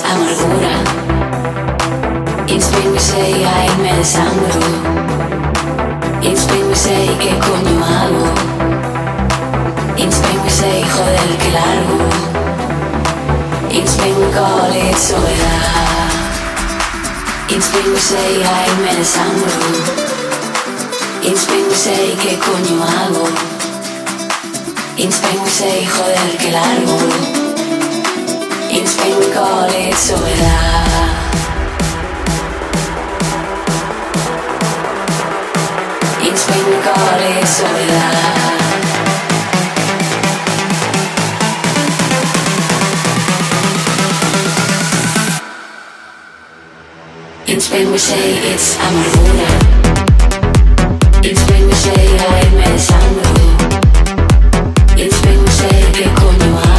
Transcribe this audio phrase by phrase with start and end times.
[0.00, 0.74] amargura.
[2.48, 4.62] It's been we say, ay, me desangro.
[6.22, 6.72] It's been
[7.18, 8.26] ¿qué coño hago?
[9.96, 11.98] It's been we say, joder, qué largo.
[13.70, 16.12] It's been soledad.
[17.48, 19.56] It's been we say, ay, me desangro.
[21.22, 21.68] It's been
[22.22, 23.26] ¿qué coño hago?
[24.96, 27.41] It's been we say, joder, qué largo.
[28.72, 31.28] in Spain we call it soledad.
[36.26, 38.62] In Spain we call it soledad.
[47.46, 49.50] In Spain we say it's amargura.
[51.28, 52.12] In Spain we say.
[55.02, 56.71] In Spain we say que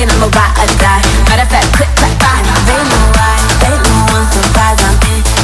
[0.00, 1.04] thinking I'm a ride or die.
[1.28, 2.40] Matter of fact, quick, clap, bye.
[2.64, 4.40] They know why, they don't want to.
[4.80, 4.96] I'm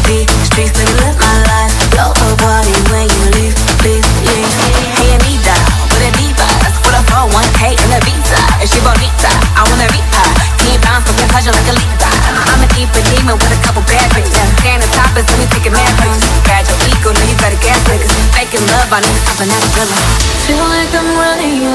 [0.08, 1.72] in the streets, let live my life.
[1.92, 4.48] You're a body when you leave, please leave.
[4.96, 5.56] Hey, Anita,
[5.92, 6.46] what a diva.
[6.64, 8.38] That's what I for, one K in a visa.
[8.62, 9.28] and she bonita,
[9.58, 10.30] I wanna reap her.
[10.64, 12.08] Can't bounce from your pleasure like a Lisa.
[12.48, 14.40] I'm an deeper demon with a couple bad bitches.
[14.62, 16.32] Stand on top, let me take a mad picture.
[16.48, 18.14] Grad your ego, now you better gas niggas.
[18.32, 21.65] Making love, I need to stop and that's Feel like I'm running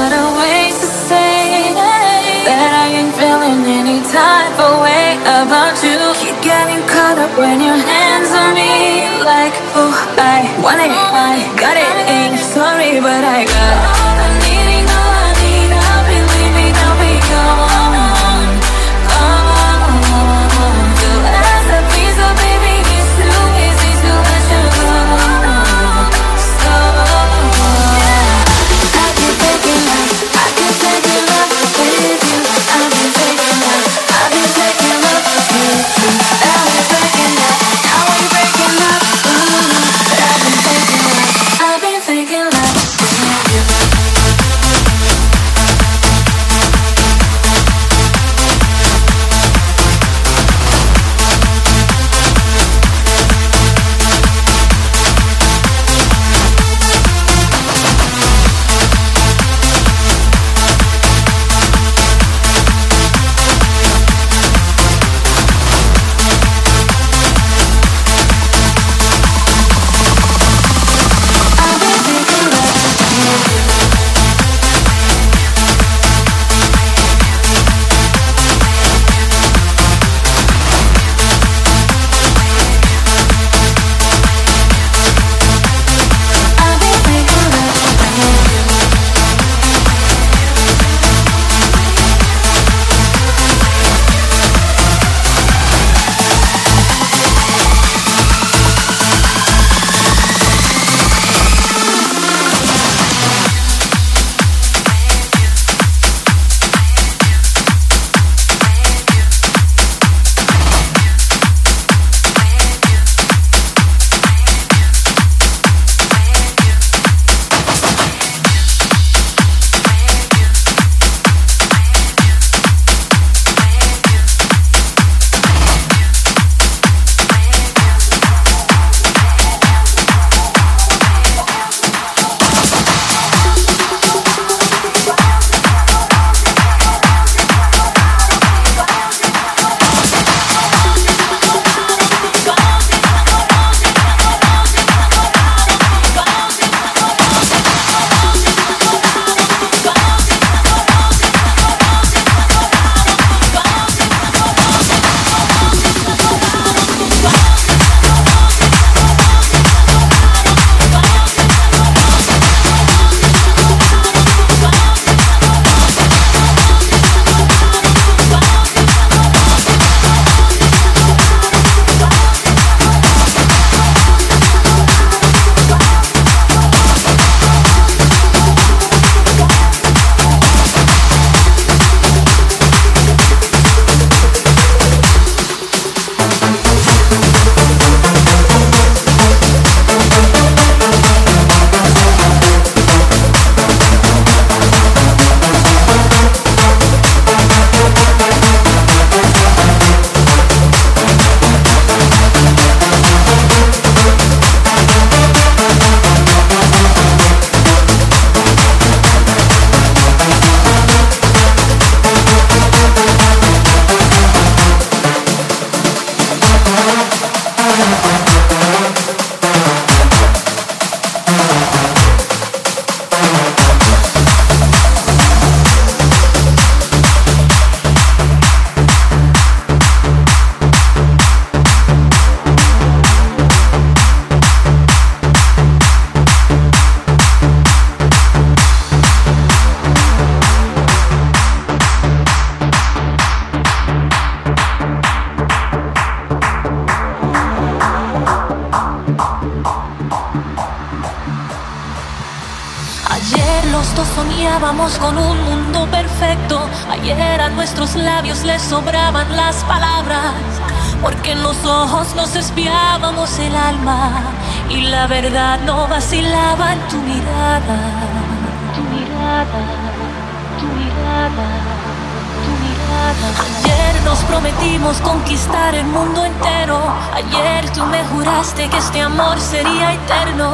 [279.22, 280.52] amor sería eterno.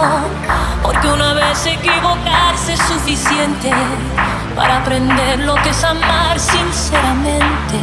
[0.83, 3.71] Porque una vez equivocarse es suficiente
[4.57, 7.77] para aprender lo que es amar sinceramente.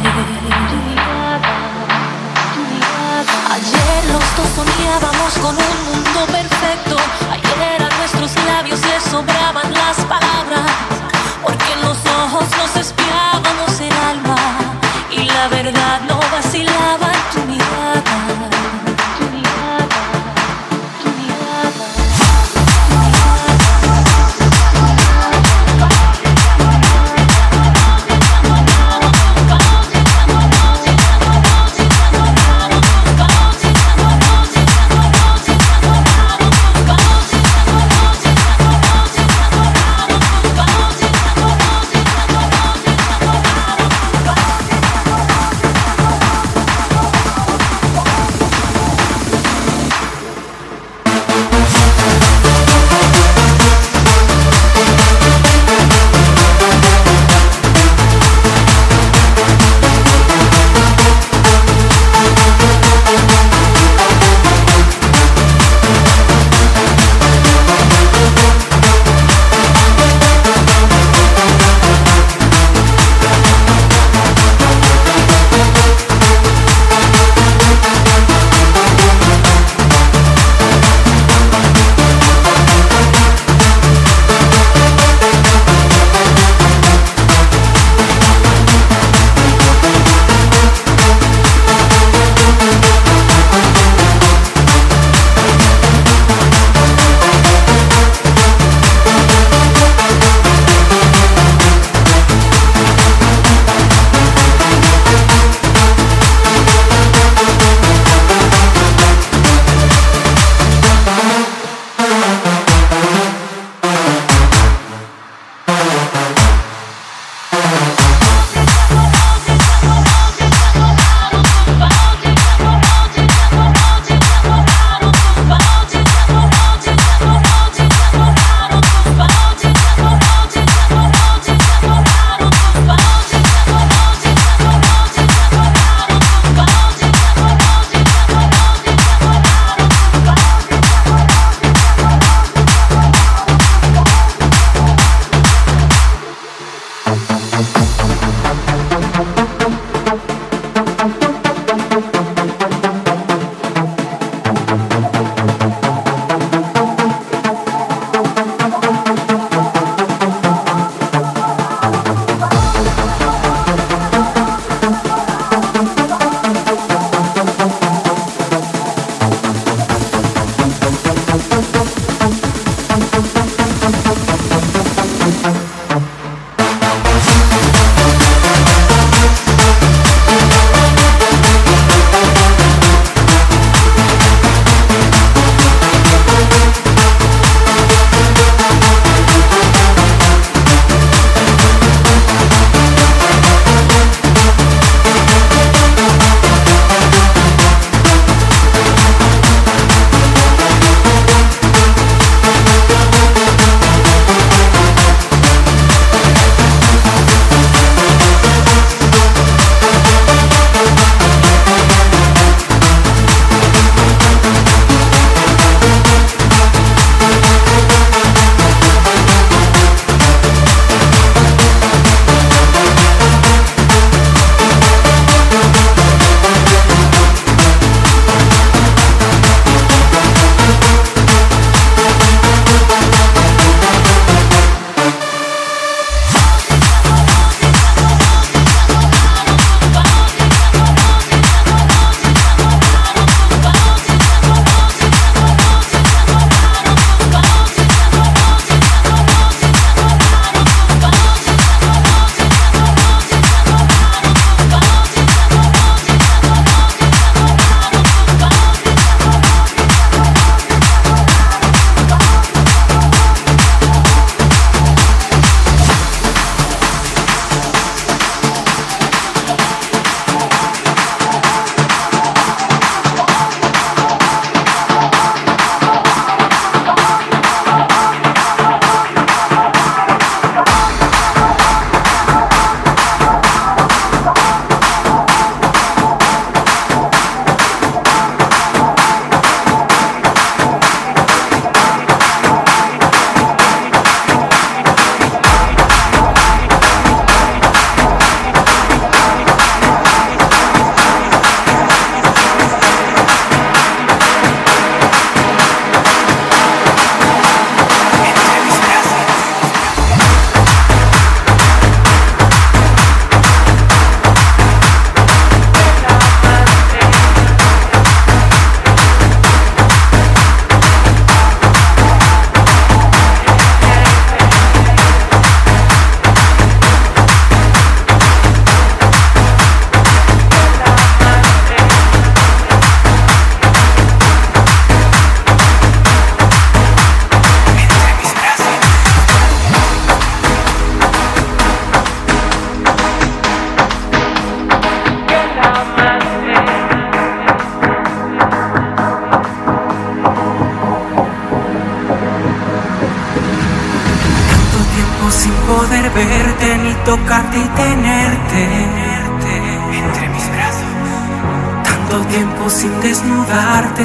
[3.56, 6.96] Ayer los dos soñábamos con un mundo perfecto.
[7.32, 10.70] Ayer a nuestros labios les sobraban las palabras.
[11.42, 14.36] Porque en los ojos nos espiábamos el alma.
[15.10, 16.15] Y la verdad no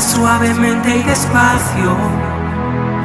[0.02, 1.96] suavemente y despacio,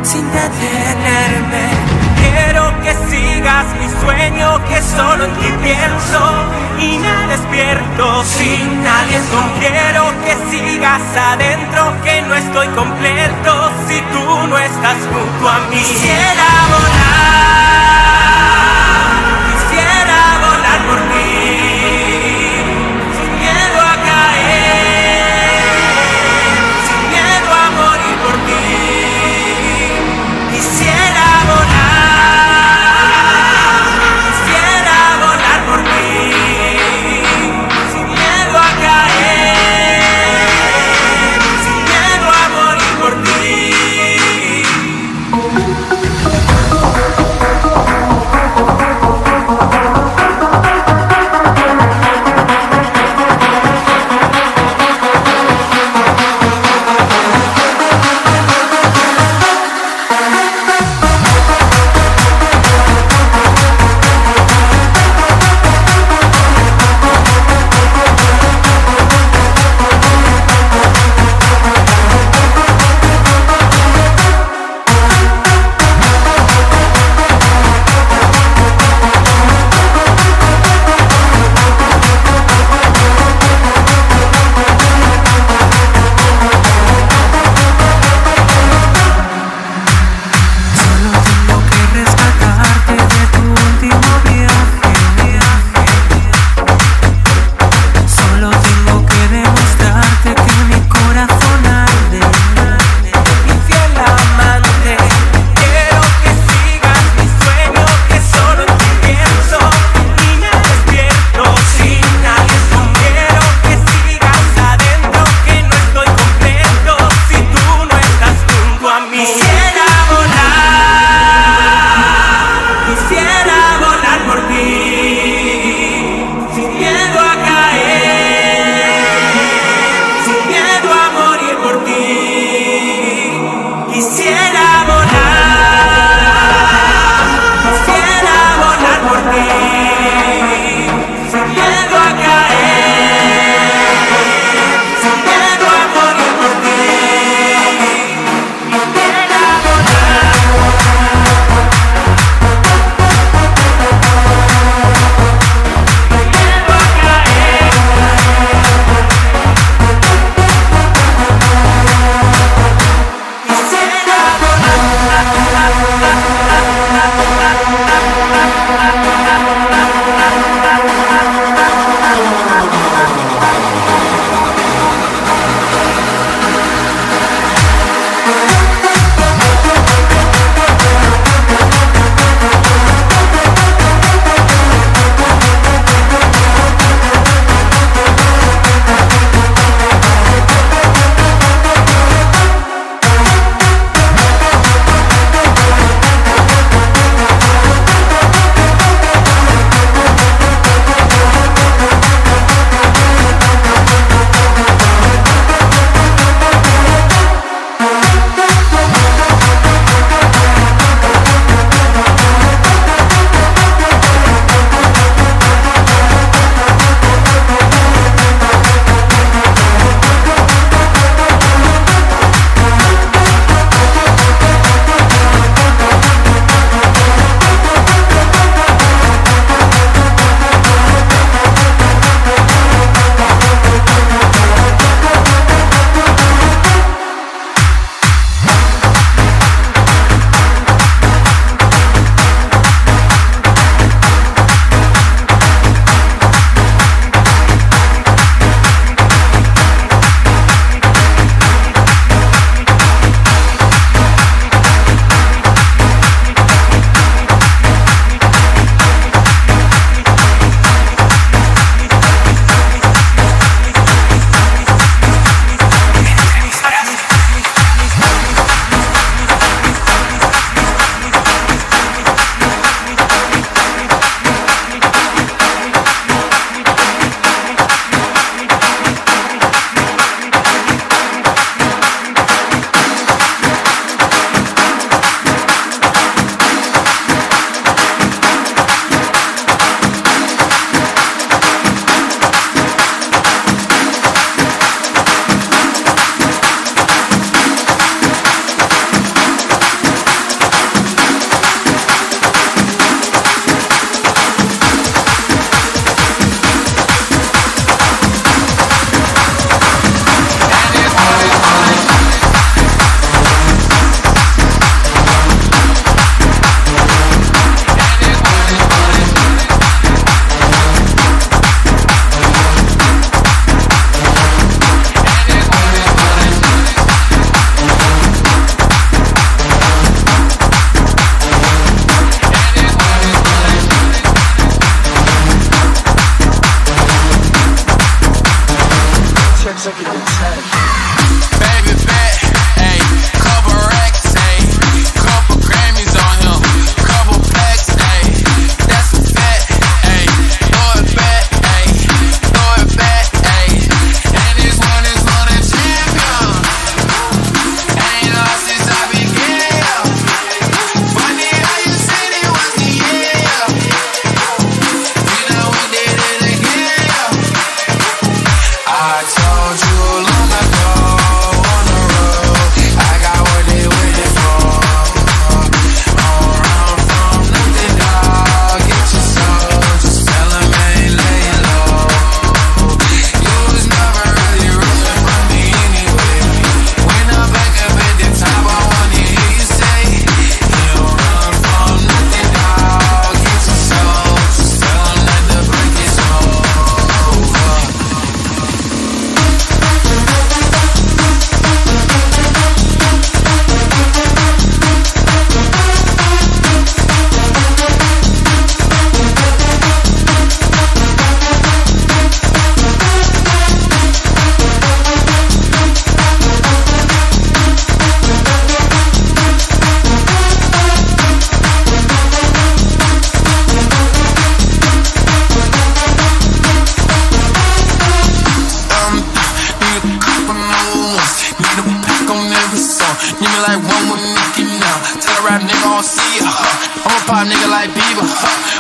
[0.03, 1.69] sin detenerme.
[2.17, 6.21] Quiero que sigas mi sueño, que solo en ti pienso
[6.79, 9.37] y me despierto sin aliento.
[9.61, 15.77] Quiero que sigas adentro, que no estoy completo si tú no estás junto a mí.
[15.77, 16.47] Quisiera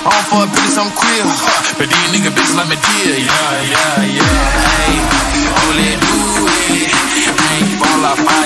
[0.06, 1.26] On for a bitch, I'm queer.
[1.78, 3.18] But these nigga bitches like me dear.
[3.26, 4.22] Yeah, yeah, yeah.
[4.70, 5.02] Hey,
[5.66, 6.46] only do
[6.78, 6.94] it.
[7.50, 8.45] Ain't fall off, I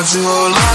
[0.00, 0.69] want you alive.